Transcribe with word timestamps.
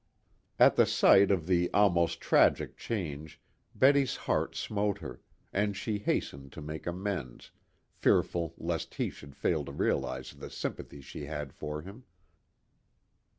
At 0.57 0.77
the 0.77 0.87
sight 0.87 1.29
of 1.29 1.45
the 1.45 1.69
almost 1.75 2.19
tragic 2.21 2.75
change 2.75 3.39
Betty's 3.75 4.15
heart 4.15 4.55
smote 4.55 4.97
her, 4.97 5.21
and 5.53 5.77
she 5.77 5.99
hastened 5.99 6.51
to 6.53 6.61
make 6.63 6.87
amends, 6.87 7.51
fearful 7.91 8.55
lest 8.57 8.95
he 8.95 9.11
should 9.11 9.35
fail 9.35 9.63
to 9.63 9.71
realize 9.71 10.33
the 10.33 10.49
sympathy 10.49 11.01
she 11.01 11.25
had 11.25 11.53
for 11.53 11.83
him. 11.83 12.05